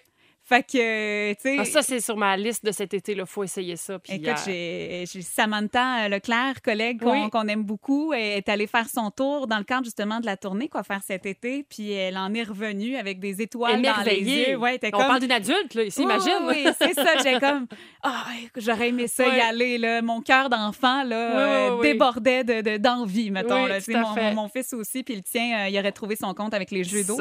[0.49, 1.57] Fait que, euh, tu sais...
[1.59, 3.15] Ah, ça, c'est sur ma liste de cet été.
[3.17, 3.99] Il faut essayer ça.
[3.99, 7.31] Puis, Écoute, euh, j'ai Samantha euh, Leclerc, collègue qu'on Oui.
[7.31, 10.69] qu'on aime beaucoup, est allée faire son tour dans le cadre justement de la tournée
[10.69, 14.57] quoi faire cet été, puis elle en est revenue avec des étoiles dans les yeux.
[14.57, 16.33] Ouais, On comme parle d'une adulte, là, ici, Oui, imagine.
[16.47, 17.19] Oui, oui, c'est ça.
[17.25, 17.67] J'ai comme,
[18.05, 19.79] ah, j'aurais aimé ça y aller.
[19.79, 20.01] Là.
[20.01, 23.67] Mon cœur d'enfant là, euh, débordait de- de- d'envie, mettons.
[23.67, 23.79] Là.
[23.89, 26.71] mon, mon- mon fils aussi, puis le tien, euh, il aurait trouvé son compte avec
[26.71, 27.19] les jeux d'eau.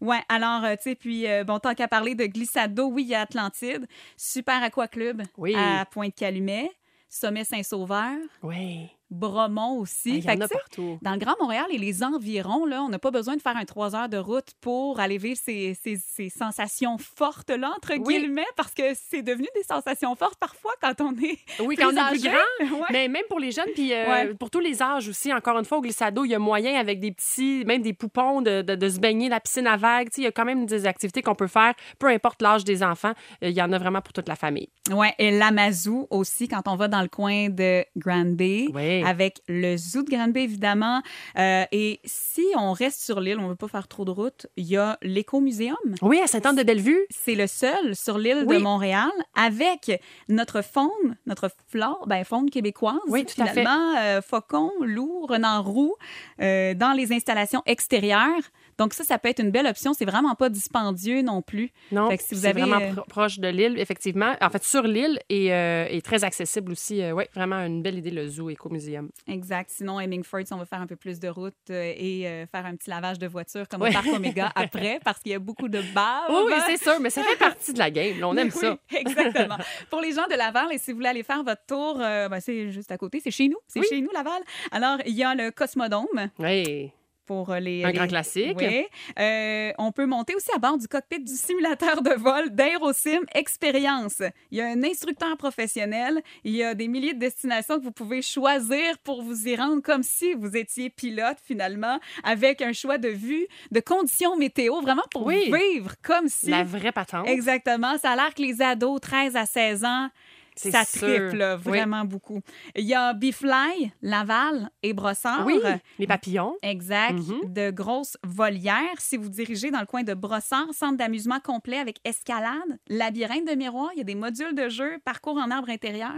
[0.00, 3.14] Ouais, alors, tu sais, puis, bon, tant qu'à parler de glissade d'eau, oui, il y
[3.14, 3.86] a Atlantide,
[4.16, 5.54] Super Aqua Club Oui.
[5.56, 6.70] à Pointe-Calumet,
[7.08, 8.88] Sommet Saint-Sauveur, Oui.
[9.14, 10.18] Bromont aussi.
[10.18, 10.98] Il y en a partout.
[11.02, 13.64] dans le Grand Montréal et les environs, là, on n'a pas besoin de faire un
[13.64, 18.18] trois heures de route pour aller vivre ces, ces- ces sensations fortes-là, entre Oui.
[18.20, 21.92] guillemets, parce que c'est devenu des sensations fortes parfois quand on est Oui, plus quand
[21.92, 22.34] on est plus grand.
[22.80, 22.86] Ouais.
[22.90, 24.34] Mais même pour les jeunes, puis euh, Ouais.
[24.34, 26.98] pour tous les âges aussi, encore une fois, au glissado, il y a moyen avec
[27.00, 30.08] des petits, même des poupons, de, de- de se baigner, la piscine à vagues.
[30.16, 33.12] Il y a quand même des activités qu'on peut faire, peu importe l'âge des enfants.
[33.42, 34.68] Euh, Il y en a vraiment pour toute la famille.
[34.92, 38.66] Ouais, et l'Amazou aussi, quand on va dans le coin de Grand Bay.
[38.74, 39.03] Oui.
[39.04, 41.02] Avec le zoo de Granby, évidemment.
[41.38, 44.46] Euh, et si on reste sur l'île, on ne veut pas faire trop de route,
[44.56, 45.76] il y a l'Écomuséum.
[46.02, 47.06] Oui, à Sainte-Anne-de-Bellevue.
[47.10, 48.56] C'est le seul sur l'île Oui.
[48.58, 52.96] de Montréal avec notre faune, notre flore, ben, faune québécoise.
[53.08, 53.60] Oui, tout à fait.
[53.60, 55.94] finalement, euh, faucon, loup, renard roux,
[56.40, 58.42] euh, dans les installations extérieures.
[58.78, 59.92] Donc ça, ça peut être une belle option.
[59.94, 61.70] C'est vraiment pas dispendieux non plus.
[61.92, 64.34] Non, Fait que si vous c'est avez, vraiment euh, pro- proche de l'île, effectivement.
[64.40, 67.02] En fait, sur l'île et, euh, et très accessible aussi.
[67.12, 69.10] oui, vraiment une belle idée, le zoo Écomuséum.
[69.28, 69.70] Exact.
[69.70, 72.66] Sinon, Hemingford, si on va faire un peu plus de route euh, et euh, faire
[72.66, 73.90] un petit lavage de voiture comme Ouais.
[73.90, 76.24] au Parc Omega après, parce qu'il y a beaucoup de bave.
[76.30, 78.18] Oui, oui, c'est sûr, mais ça fait partie de la game.
[78.20, 78.78] là, on aime Oui, ça.
[78.98, 79.56] Exactement.
[79.90, 82.40] Pour les gens de Laval, et si vous voulez aller faire votre tour, euh, ben,
[82.40, 83.58] c'est juste à côté, c'est chez nous.
[83.68, 83.86] C'est Oui.
[83.88, 84.40] chez nous, Laval.
[84.72, 86.90] Alors, il y a le Cosmodome Oui.
[87.26, 87.84] Pour euh, les.
[87.84, 88.56] Un les- grand classique.
[88.58, 88.84] Oui.
[89.18, 94.22] Euh, on peut monter aussi à bord du cockpit du simulateur de vol d'Aerosim Expérience.
[94.50, 96.22] Il y a un instructeur professionnel.
[96.44, 99.82] Il y a des milliers de destinations que vous pouvez choisir pour vous y rendre
[99.82, 105.04] comme si vous étiez pilote finalement, avec un choix de vue, de conditions météo, vraiment
[105.10, 105.50] pour Oui.
[105.52, 106.50] vivre comme si.
[106.50, 107.28] La vraie patente.
[107.28, 107.96] Exactement.
[107.98, 110.08] Ça a l'air que les ados 13 à 16 ans,
[110.56, 111.00] ça sûr.
[111.08, 111.62] triple là, Oui.
[111.78, 112.40] vraiment beaucoup.
[112.76, 115.44] Il y a Bifly, Laval et Brossard.
[115.46, 115.58] Oui,
[115.98, 116.56] les papillons.
[116.62, 117.12] Exact.
[117.18, 117.52] Mhm.
[117.52, 118.98] De grosses volières.
[119.00, 123.54] Si vous dirigez dans le coin de Brossard, centre d'amusement complet avec escalade, labyrinthe de
[123.54, 126.12] miroir, il y a des modules de jeu, parcours en arbre intérieur,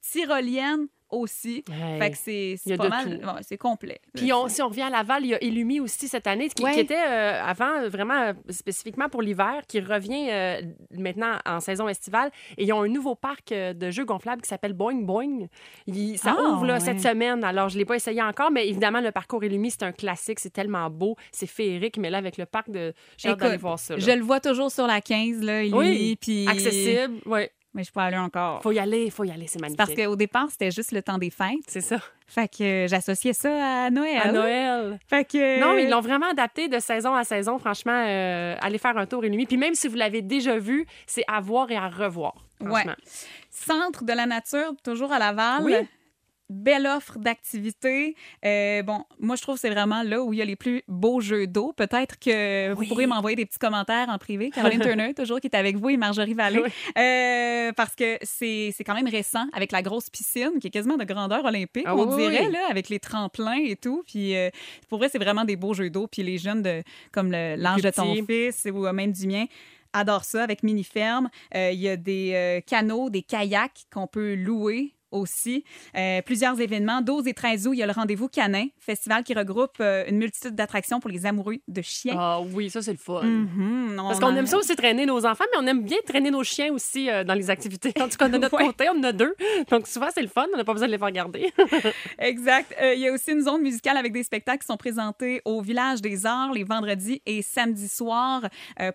[0.00, 1.64] tyrolienne aussi.
[1.70, 1.98] Hey.
[2.00, 3.08] Fait que c'est pas mal.
[3.24, 4.00] ouais, c'est complet.
[4.14, 6.62] Puis on- si on revient à Laval, il y a Illumi aussi cette année, qui,
[6.64, 6.72] Ouais.
[6.72, 10.60] qui était euh, avant vraiment euh, spécifiquement pour l'hiver, qui revient euh,
[10.96, 12.30] maintenant en saison estivale.
[12.58, 15.46] Et ils ont un nouveau parc de jeux gonflables qui s'appelle Boing Boing.
[15.86, 16.80] Il- ça Ah, ouvre là, ouais.
[16.80, 17.44] cette semaine.
[17.44, 20.40] Alors, je ne l'ai pas essayé encore, mais évidemment, le parcours Illumi, c'est un classique.
[20.40, 21.16] C'est tellement beau.
[21.30, 21.98] C'est féerique.
[21.98, 22.92] Mais là, avec le parc de.
[23.16, 23.94] J'ai hâte d'aller voir ça.
[23.94, 24.00] là.
[24.00, 26.46] Je le vois toujours sur la 15, là, il Oui, puis...
[26.48, 27.14] Accessible.
[27.26, 27.42] Oui.
[27.74, 28.62] Mais je peux aller encore.
[28.62, 29.08] Faut y aller.
[29.10, 29.46] faut y aller.
[29.46, 29.78] C'est magnifique.
[29.78, 31.64] Parce qu'au départ, c'était juste le temps des fêtes.
[31.66, 31.98] C'est ça.
[32.26, 34.20] Fait que euh, j'associais ça à Noël.
[34.22, 34.98] À Noël.
[35.08, 35.60] Fait que...
[35.60, 37.58] Non, ils l'ont vraiment adapté de saison à saison.
[37.58, 39.46] Franchement, euh, allez faire un tour Illumi.
[39.46, 42.34] Puis même si vous l'avez déjà vu, c'est à voir et à revoir.
[42.62, 42.94] Franchement.
[43.50, 45.62] Centre de la nature, toujours à Laval.
[45.64, 45.74] Oui.
[46.52, 48.14] Belle offre d'activités.
[48.44, 50.82] Euh, bon, moi, je trouve que c'est vraiment là où il y a les plus
[50.86, 51.72] beaux jeux d'eau.
[51.72, 54.50] Peut-être que vous pourrez m'envoyer des petits commentaires en privé.
[54.50, 56.62] Caroline Turner, toujours, qui est avec vous, et Marjorie Vallée.
[56.62, 56.70] Oui.
[56.98, 61.04] Euh, parce que c'est quand même récent, avec la grosse piscine, qui est quasiment de
[61.04, 64.02] grandeur olympique, Ah on oui, dirait, là, avec les tremplins et tout.
[64.06, 64.50] Puis euh,
[64.88, 66.06] pour vrai, c'est vraiment des beaux jeux d'eau.
[66.06, 69.46] Puis les jeunes, de, comme l'ange de ton fils ou même du mien,
[69.92, 71.28] adorent ça avec mini-ferme.
[71.54, 75.64] Euh, Il y a des euh, canots, des kayaks qu'on peut louer aussi.
[75.96, 77.00] Euh, plusieurs événements.
[77.02, 80.16] 12 et 13 août, il y a le Rendez-vous Canin, festival qui regroupe euh, une
[80.18, 82.16] multitude d'attractions pour les amoureux de chiens.
[82.18, 83.22] Ah oui, ça, c'est le fun.
[83.22, 86.30] Mhm, Parce on qu'on aime ça aussi traîner nos enfants, mais on aime bien traîner
[86.30, 87.92] nos chiens aussi euh, dans les activités.
[88.00, 88.66] En tout cas, de notre Ouais.
[88.66, 89.34] côté, on en a deux.
[89.70, 90.46] Donc souvent, c'est le fun.
[90.52, 91.52] On n'a pas besoin de les faire garder.
[92.18, 92.74] Exact.
[92.94, 96.00] Il y a aussi une zone musicale avec des spectacles qui sont présentés au Village
[96.02, 98.42] des Arts les vendredis et samedis soirs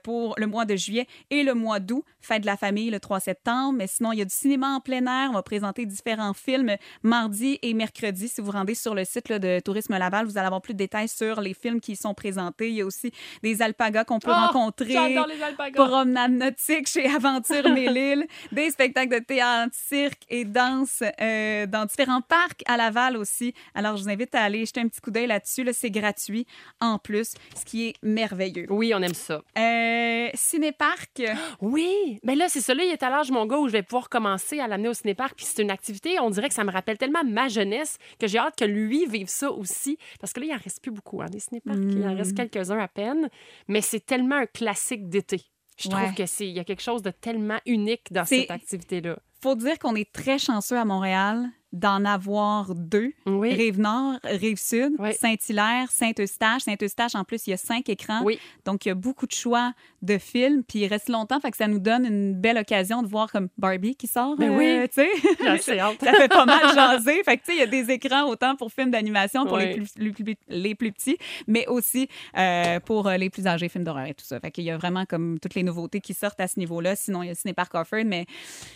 [0.04, 2.04] pour le mois de juillet et le mois d'août.
[2.22, 3.74] Fête de la famille le 3 septembre.
[3.78, 5.30] Mais sinon, il y a du cinéma en plein air.
[5.30, 8.28] On va présenter différents films mardi et mercredi.
[8.28, 10.78] Si vous rendez sur le site là, de Tourisme Laval, vous allez avoir plus de
[10.80, 12.70] détails sur les films qui y sont présentés.
[12.70, 13.12] Il y a aussi
[13.44, 14.92] des alpagas qu'on peut Oh, rencontrer.
[14.92, 15.86] J'adore les alpagas.
[15.86, 22.22] Promenade nautique chez Aventure Mélile, des spectacles de théâtre, cirque et danse euh, dans différents
[22.22, 23.54] parcs à Laval aussi.
[23.76, 25.64] Alors, je vous invite à aller jeter un petit coup d'œil là-dessus.
[25.64, 26.46] Là, c'est gratuit
[26.80, 28.66] en plus, ce qui est merveilleux.
[28.70, 29.42] Oui, on aime ça.
[29.58, 31.22] Euh, Cinéparc,
[31.62, 32.74] Oui, mais là, c'est ça.
[32.74, 34.94] Là, il est à l'âge, mon gars, où je vais pouvoir commencer à l'amener au
[34.94, 35.34] cinéparc.
[35.36, 38.38] Puis c'est une activité, on dirait que ça me rappelle tellement ma jeunesse que j'ai
[38.38, 39.98] hâte que lui vive ça aussi.
[40.20, 41.78] Parce que là, il en reste plus beaucoup, hein, des cinéparcs.
[41.78, 43.30] Il en reste quelques-uns à peine.
[43.68, 45.42] Mais c'est tellement un classique d'été.
[45.80, 46.14] Je trouve Ouais.
[46.16, 49.18] que c'est il y a quelque chose de tellement unique dans cette activité-là.
[49.44, 53.12] faut dire qu'on est très chanceux à Montréal d'en avoir deux.
[53.28, 53.54] Oui.
[53.54, 55.14] Rive-Nord, Rive-Sud, Oui.
[55.14, 56.64] Saint-Hilaire, Saint-Eustache.
[56.64, 58.24] Saint-Eustache, en plus, il y a cinq écrans.
[58.24, 58.40] Oui.
[58.66, 61.58] Donc, il y a beaucoup de choix de films, puis il reste longtemps, fait que
[61.58, 64.90] ça nous donne une belle occasion de voir comme Barbie qui sort, Ben euh, oui.
[64.90, 65.58] tu sais.
[66.04, 67.24] Ça fait pas mal jaser.
[67.24, 69.68] Fait que, tu sais, il y a des écrans autant pour films d'animation pour les,
[69.68, 69.74] Oui.
[69.76, 72.08] plus, les, plus, les plus petits, mais aussi
[72.38, 74.40] euh, pour euh, les plus âgés, films d'horreur et tout ça.
[74.40, 76.96] Fait qu'il y a vraiment comme toutes les nouveautés qui sortent à ce niveau-là.
[76.96, 78.26] Sinon, il y a le Cinéparc Offord, mais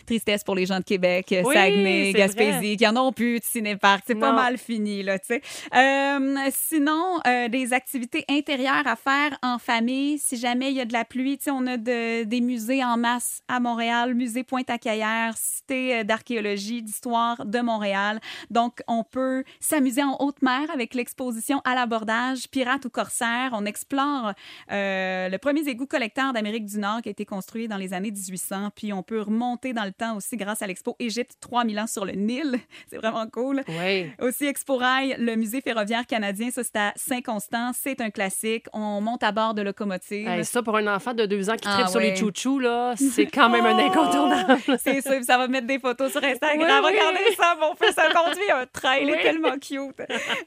[0.06, 4.04] tristesse pour les gens de Québec, Oui, Saguenay, Gaspésie, qui en ont plus de cinéparc.
[4.06, 5.42] C'est pas mal fini, là, tu sais.
[5.74, 10.18] Euh, sinon, euh, des activités intérieures à faire en famille.
[10.18, 13.42] Si jamais il y a de la pluie, on a de- des musées en masse
[13.46, 18.18] à Montréal, musée Pointe-à-Caillère, cité euh, d'archéologie, d'histoire de Montréal.
[18.50, 23.50] Donc, on peut s'amuser en haute mer avec l'exposition à l'abordage, pirate ou corsaire.
[23.52, 24.32] On explore
[24.70, 28.10] euh, le premier égout collecteur d'Amérique du Nord qui a été construit dans les années
[28.10, 28.70] 1800.
[28.74, 32.06] Puis, on peut remonter dans le temps aussi grâce à l'expo Égypte 3000 ans sur
[32.06, 32.58] le Nil.
[32.90, 33.62] c'est vraiment cool.
[33.68, 34.10] Oui.
[34.18, 37.72] Aussi, Exporail, le musée ferroviaire canadien, ça, c'est à Saint-Constant.
[37.74, 38.64] C'est un classique.
[38.72, 40.26] On monte à bord de locomotive.
[40.26, 43.26] Hey, ça, pour un enfant de deux ans qui Ah sur les chouchous, là, c'est
[43.26, 43.86] quand même un Oh!
[43.90, 44.78] incontournable.
[44.78, 46.58] C'est sûr, ça va mettre des photos sur Instagram.
[46.60, 46.98] Oui, oui.
[46.98, 49.22] Regardez ça, mon fils a conduit un train, il est Oui.
[49.22, 50.00] tellement cute.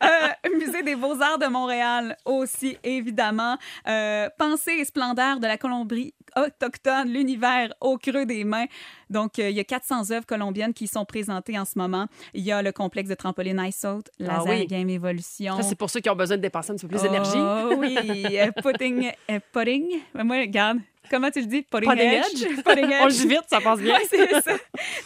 [0.04, 3.58] Euh, Musée des beaux-arts de Montréal aussi, évidemment.
[3.88, 8.65] Euh, Pensée et splendeur de la Colombie autochtone, l'univers au creux des mains.
[9.10, 12.08] Donc, euh, il y a 400 œuvres colombiennes qui sont présentées en ce moment.
[12.34, 14.68] Il y a le complexe de trampoline Ice Out, Ah Laser oui.
[14.68, 15.58] Game Évolution.
[15.58, 17.32] Ça, c'est pour ceux qui ont besoin de dépenser un petit peu plus d'énergie.
[17.38, 17.98] Oh oui,
[18.39, 19.86] euh, putting, euh, putting.
[20.13, 21.62] Moi, regarde, comment tu le dis?
[21.63, 22.26] Putting, Putting edge.
[22.44, 22.56] edge.
[22.63, 23.02] Putting edge.
[23.02, 23.96] On le dit vite, ça passe bien.
[23.96, 24.52] Ouais, c'est ça.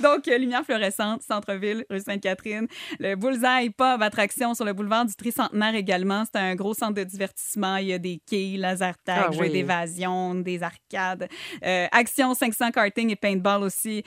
[0.02, 2.68] Donc, euh, lumière fluorescente, centre-ville, rue Sainte-Catherine.
[3.00, 6.24] Le Bullseye Pub, attraction sur le boulevard du Tricentenaire également.
[6.26, 7.78] C'est un gros centre de divertissement.
[7.78, 9.52] Il y a des quilles, laser tag, Ah jeux oui.
[9.52, 11.28] d'évasion, des arcades.
[11.66, 14.04] Euh, action 500 karting et paintball aussi.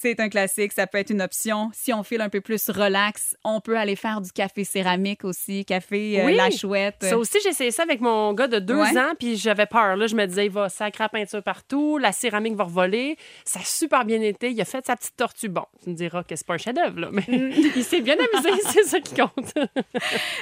[0.00, 1.70] C'est un classique, ça peut être une option.
[1.74, 5.64] Si on file un peu plus relax, on peut aller faire du café céramique aussi,
[5.64, 6.36] café euh, Oui.
[6.36, 6.98] La Chouette.
[7.00, 8.96] Ça aussi, j'ai essayé ça avec mon gars de deux Ouais.
[8.96, 9.96] ans, puis j'avais peur.
[9.96, 13.16] Là, je me disais, il va sacrer la peinture partout, la céramique va revoler.
[13.44, 14.50] Ça a super bien été.
[14.52, 15.48] Il a fait sa petite tortue.
[15.48, 17.50] Bon, tu me diras que c'est pas un chef-d'œuvre, mais Mm.
[17.76, 19.52] il s'est bien amusé, c'est ça qui compte.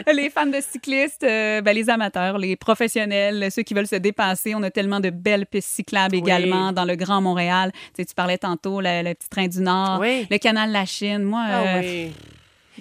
[0.12, 4.54] les fans de cyclistes, euh, ben, les amateurs, les professionnels, ceux qui veulent se dépasser.
[4.54, 6.20] On a tellement de belles pistes cyclables Oui.
[6.20, 7.72] également dans le Grand Montréal.
[7.72, 10.26] Tu, sais, tu parlais tantôt, le, le petit train du Nord, Oui.
[10.30, 11.22] le canal de la Chine.
[11.22, 12.12] Moi, Ah euh, oui.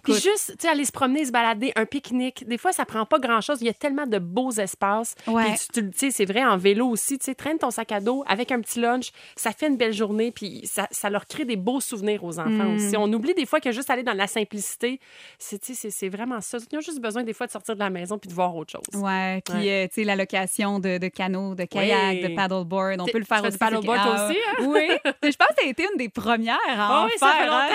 [0.06, 2.48] Puis juste, tu sais, aller se promener, se balader, un pique-nique.
[2.48, 3.58] Des fois, ça prend pas grand-chose.
[3.62, 5.16] Il y a tellement de beaux espaces.
[5.28, 5.44] Ouais.
[5.74, 8.24] Puis tu- sais, c'est vrai, en vélo aussi, tu sais, traîne ton sac à dos
[8.28, 9.12] avec un petit lunch.
[9.36, 12.50] Ça fait une belle journée, puis ça, ça leur crée des beaux souvenirs aux enfants
[12.50, 12.76] Mm.
[12.76, 12.98] aussi.
[12.98, 15.00] On oublie des fois que juste aller dans la simplicité,
[15.40, 16.58] c'est, c'est, vraiment ça.
[16.72, 18.72] Ils ont juste besoin des fois de sortir de la maison puis de voir autre
[18.72, 19.02] chose.
[19.02, 19.86] Ouais, puis Ouais.
[19.86, 23.26] euh, tu sais, la location de, de canots, de kayak, de paddleboard, on peut le
[23.26, 23.58] faire aussi.
[23.58, 24.66] paddleboard, Ah, aussi, hein?
[24.68, 24.88] Oui,
[25.24, 27.54] je pense que tu as été une des premières à en Ah oui, ça faire.
[27.54, 27.70] hein.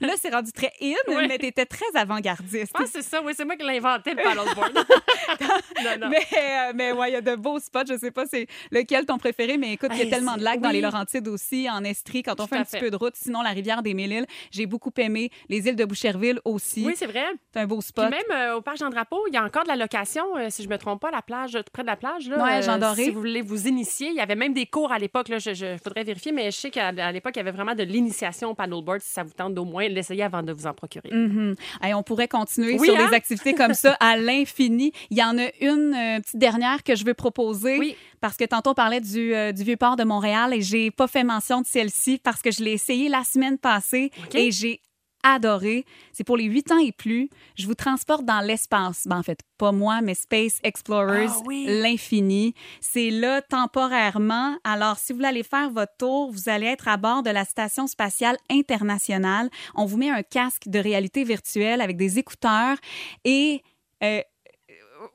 [0.00, 0.94] Là, c'est rendu très in,
[1.28, 2.72] mais tu étais très avant-gardiste.
[2.74, 4.74] Ah, c'est ça, oui, c'est moi qui l'ai inventé, le paddleboard.
[5.84, 6.08] non, non.
[6.10, 7.80] Mais, euh, mais ouais, il y a de beaux spots.
[7.88, 10.42] Je sais pas c'est lequel ton préféré, mais écoute, il y a Hey, tellement de
[10.42, 13.14] lacs dans les Laurentides aussi, en Estrie, quand on fait un petit peu de route.
[13.16, 15.30] Sinon, la rivière des Mille-Îles, j'ai beaucoup aimé.
[15.48, 16.84] Les îles de Boucherville aussi.
[16.84, 17.24] Oui, c'est vrai.
[17.52, 18.10] c'est un beau Puis spot.
[18.10, 20.68] même euh, au parc Jean-Drapeau, il y a encore de la location, euh, si je
[20.68, 22.28] me trompe pas, la plage, tout près de la plage.
[22.28, 23.04] Là, Ouais, Jean Doré.
[23.04, 25.26] Si vous voulez vous initier, il y avait même des cours à l'époque.
[25.30, 28.50] Je, je faudrait vérifier, mais je sais qu'à l'époque, il y avait vraiment de l'initiation
[28.50, 29.00] au paddleboard.
[29.00, 31.10] Si ça vous tente d'au moins l'essayer avant de vous en procurer.
[31.12, 31.54] Mhm.
[31.82, 33.08] Hey, on pourrait continuer Oui, sur hein?
[33.08, 34.92] des activités comme ça à l'infini.
[35.10, 37.96] Il y en a une euh, petite dernière que je veux proposer Oui.
[38.20, 41.24] parce que tantôt on parlait du, euh, du Vieux-Port de Montréal et j'ai pas fait
[41.24, 44.80] mention de celle-ci parce que je l'ai essayé la semaine passée et j'ai
[45.22, 45.84] adoré.
[46.12, 47.28] C'est pour les 8 ans et plus.
[47.56, 49.06] Je vous transporte dans l'espace.
[49.06, 51.64] Ben, en fait, pas moi, mais Space Explorers, Ah oui.
[51.68, 52.54] l'infini.
[52.80, 54.56] C'est là temporairement.
[54.64, 57.44] Alors, si vous voulez aller faire votre tour, vous allez être à bord de la
[57.44, 59.50] Station spatiale internationale.
[59.74, 62.76] On vous met un casque de réalité virtuelle avec des écouteurs
[63.24, 63.62] et
[64.02, 64.20] euh,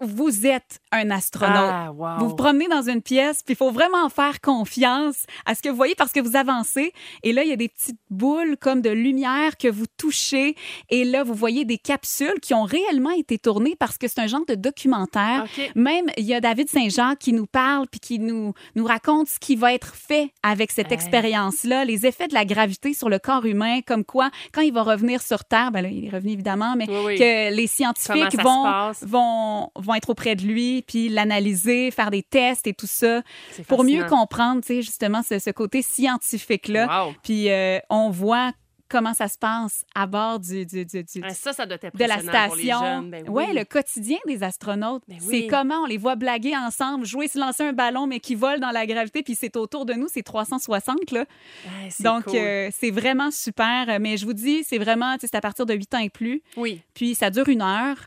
[0.01, 1.55] vous êtes un astronaute.
[1.57, 2.19] Ah, wow.
[2.19, 5.69] Vous vous promenez dans une pièce, puis il faut vraiment faire confiance à ce que
[5.69, 6.91] vous voyez parce que vous avancez.
[7.23, 10.55] Et là, il y a des petites boules comme de lumière que vous touchez.
[10.89, 14.27] Et là, vous voyez des capsules qui ont réellement été tournées parce que c'est un
[14.27, 15.45] genre de documentaire.
[15.45, 15.71] OK.
[15.75, 19.39] Même, il y a David Saint-Jean qui nous parle puis qui nous, nous raconte ce
[19.39, 20.93] qui va être fait avec cette Hey.
[20.93, 24.83] expérience-là, les effets de la gravité sur le corps humain, comme quoi, quand il va
[24.83, 27.17] revenir sur Terre, ben là, il est revenu évidemment, mais Oui, oui.
[27.17, 32.67] que les scientifiques vont, vont, vont être auprès de lui, puis l'analyser, faire des tests
[32.67, 33.21] et tout ça,
[33.67, 37.05] pour mieux comprendre, tu sais, justement, ce, ce côté scientifique-là.
[37.07, 37.13] Wow.
[37.23, 38.51] Puis euh, on voit
[38.87, 42.03] comment ça se passe à bord du, du, du, du- Ça, ça doit être de
[42.05, 43.01] la station.
[43.01, 43.55] Ben ouais, oui.
[43.57, 45.01] le quotidien des astronautes.
[45.07, 48.35] Ben C'est comment on les voit blaguer ensemble, jouer, se lancer un ballon, mais qui
[48.35, 51.21] vole dans la gravité, puis c'est autour de nous, c'est 360, là.
[51.65, 52.35] Ouais, Donc, cool.
[52.37, 53.99] euh, c'est vraiment super.
[53.99, 56.43] Mais je vous dis, c'est vraiment, c'est à partir de 8 ans et plus.
[56.55, 56.79] Oui.
[56.93, 57.97] Puis ça dure une heure.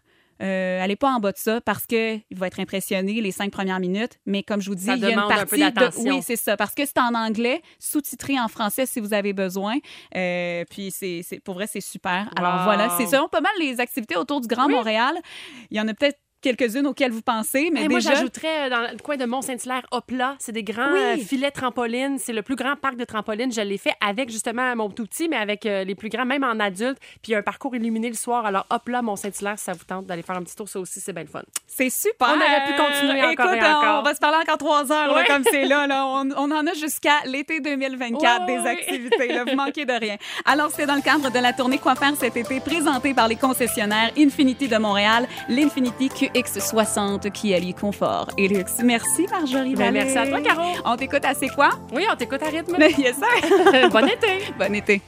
[0.43, 3.51] Euh, allez pas en bas de ça parce que il va être impressionné les cinq
[3.51, 4.19] premières minutes.
[4.27, 6.11] Mais comme je vous dis, Ça il y a une demande un peu partie de
[6.13, 9.77] oui, c'est ça, parce que c'est en anglais, sous-titré en français si vous avez besoin.
[10.17, 12.31] Euh, puis c'est c'est- pour vrai c'est super.
[12.37, 12.65] Alors Wow.
[12.65, 14.75] voilà, c'est selon pas mal les activités autour du Grand Oui.
[14.75, 15.15] Montréal.
[15.71, 18.71] Il y en a peut-être quelques-unes auxquelles vous pensez, mais Hey, moi, déjà j'ajouterais euh,
[18.71, 20.37] dans le coin de Mont-Saint-Hilaire, Hopla.
[20.39, 20.99] C'est des grands Oui.
[20.99, 22.19] euh, filets trampolines.
[22.19, 23.53] C'est le plus grand parc de trampolines.
[23.53, 26.45] Je l'ai fait avec justement mon tout petit, mais avec euh, les plus grands, même
[26.45, 26.99] en adulte.
[27.01, 28.47] Puis il y a un parcours illuminé le soir.
[28.47, 31.23] Alors, Hopla, Mont-Saint-Hilaire, ça vous tente d'aller faire un petit tour, ça aussi, c'est bien
[31.25, 31.43] le fun.
[31.67, 32.29] c'est super.
[32.31, 34.01] On aurait pu continuer encore Écoute, et encore.
[34.01, 35.87] on va se parler encore trois heures là, comme c'est là.
[35.87, 36.07] là.
[36.19, 39.29] On, on en a jusqu'à l'été 2024 Oui, des activités.
[39.29, 39.45] Là.
[39.45, 40.17] Vous manquez de rien.
[40.45, 43.37] Alors, c'est dans le cadre de la tournée Quoi faire cet été, présentée par les
[43.37, 48.77] concessionnaires Infinity de Montréal, l'Infinity QX60 qui allie confort et luxe.
[48.83, 50.63] Merci, Marjorie Ben, merci à toi, Caro.
[50.85, 51.71] On t'écoute à C'est quoi?
[51.93, 52.77] Oui, on t'écoute à rythme.
[52.99, 53.91] yes, sir.
[53.91, 54.53] bon été!
[54.59, 55.03] bon été.